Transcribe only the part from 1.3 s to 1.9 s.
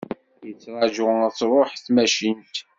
truḥ